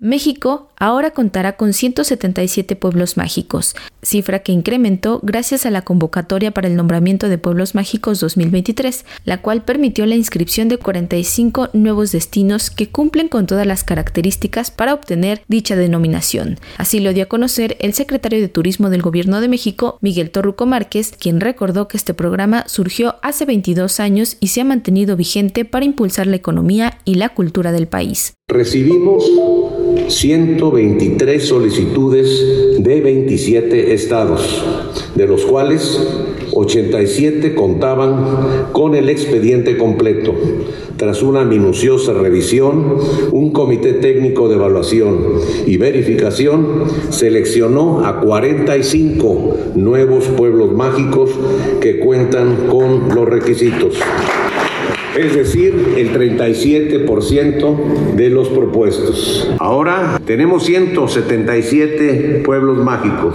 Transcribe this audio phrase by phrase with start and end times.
[0.00, 6.68] México ahora contará con 177 pueblos mágicos, cifra que incrementó gracias a la convocatoria para
[6.68, 12.70] el nombramiento de pueblos mágicos 2023, la cual permitió la inscripción de 45 nuevos destinos
[12.70, 16.60] que cumplen con todas las características para obtener dicha denominación.
[16.76, 20.64] Así lo dio a conocer el secretario de Turismo del Gobierno de México, Miguel Torruco
[20.64, 25.64] Márquez, quien recordó que este programa surgió hace 22 años y se ha mantenido vigente
[25.64, 28.34] para impulsar la economía y la cultura del país.
[28.50, 29.30] Recibimos
[30.08, 34.64] 123 solicitudes de 27 estados,
[35.14, 36.00] de los cuales
[36.52, 40.34] 87 contaban con el expediente completo.
[40.96, 42.96] Tras una minuciosa revisión,
[43.30, 45.18] un comité técnico de evaluación
[45.66, 51.30] y verificación seleccionó a 45 nuevos pueblos mágicos
[51.80, 53.94] que cuentan con los requisitos
[55.18, 59.50] es decir, el 37% de los propuestos.
[59.58, 63.34] Ahora tenemos 177 pueblos mágicos,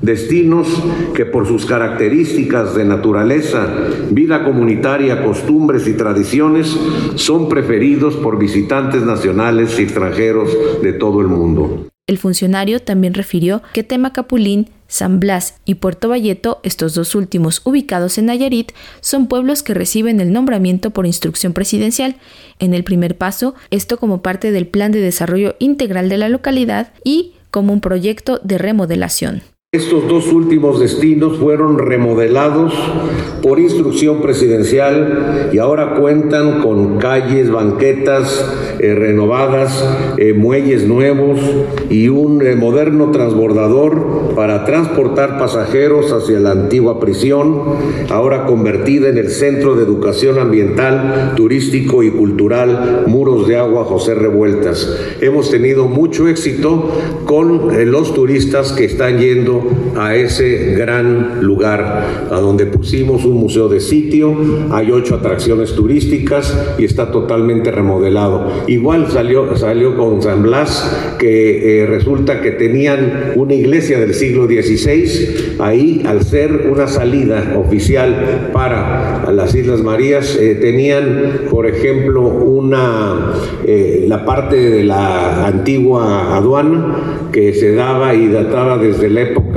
[0.00, 0.68] destinos
[1.14, 3.66] que por sus características de naturaleza,
[4.10, 6.78] vida comunitaria, costumbres y tradiciones
[7.16, 11.88] son preferidos por visitantes nacionales y extranjeros de todo el mundo.
[12.06, 17.60] El funcionario también refirió que Tema Capulín San Blas y Puerto Valleto, estos dos últimos
[17.64, 22.14] ubicados en Nayarit, son pueblos que reciben el nombramiento por instrucción presidencial.
[22.60, 26.92] En el primer paso, esto como parte del Plan de Desarrollo Integral de la localidad
[27.02, 29.42] y como un proyecto de remodelación.
[29.76, 32.72] Estos dos últimos destinos fueron remodelados
[33.42, 41.38] por instrucción presidencial y ahora cuentan con calles, banquetas eh, renovadas, eh, muelles nuevos
[41.90, 47.60] y un eh, moderno transbordador para transportar pasajeros hacia la antigua prisión,
[48.08, 54.14] ahora convertida en el Centro de Educación Ambiental, Turístico y Cultural Muros de Agua José
[54.14, 54.98] Revueltas.
[55.20, 56.90] Hemos tenido mucho éxito
[57.26, 59.65] con los turistas que están yendo
[59.96, 64.36] a ese gran lugar, a donde pusimos un museo de sitio,
[64.70, 68.50] hay ocho atracciones turísticas y está totalmente remodelado.
[68.66, 74.46] Igual salió, salió con San Blas, que eh, resulta que tenían una iglesia del siglo
[74.46, 82.22] XVI, ahí al ser una salida oficial para las Islas Marías, eh, tenían, por ejemplo,
[82.22, 83.32] una,
[83.66, 89.55] eh, la parte de la antigua aduana que se daba y databa desde la época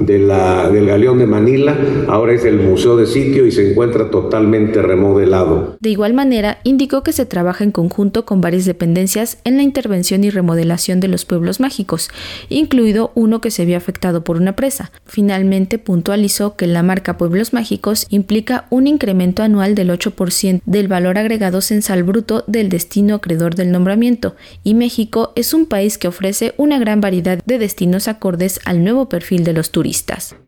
[0.00, 1.76] de la, del Galeón de Manila,
[2.08, 5.76] ahora es el Museo de Sitio y se encuentra totalmente remodelado.
[5.80, 10.24] De igual manera, indicó que se trabaja en conjunto con varias dependencias en la intervención
[10.24, 12.08] y remodelación de los pueblos mágicos,
[12.48, 14.90] incluido uno que se vio afectado por una presa.
[15.04, 21.18] Finalmente, puntualizó que la marca Pueblos Mágicos implica un incremento anual del 8% del valor
[21.18, 26.54] agregado censal bruto del destino acreedor del nombramiento, y México es un país que ofrece
[26.56, 29.08] una gran variedad de destinos acordes al nuevo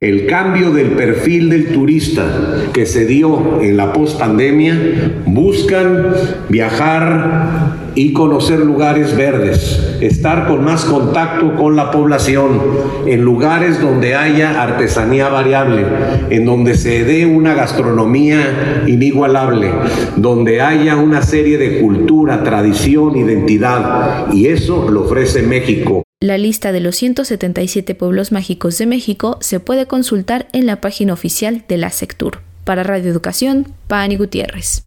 [0.00, 6.14] El cambio del perfil del turista que se dio en la pospandemia buscan
[6.48, 12.60] viajar y conocer lugares verdes, estar con más contacto con la población,
[13.06, 15.84] en lugares donde haya artesanía variable,
[16.30, 19.72] en donde se dé una gastronomía inigualable,
[20.14, 26.04] donde haya una serie de cultura, tradición, identidad, y eso lo ofrece México.
[26.20, 31.12] La lista de los 177 pueblos mágicos de México se puede consultar en la página
[31.12, 32.40] oficial de la Sectur.
[32.64, 34.76] Para Radio Educación, Pani Gutiérrez.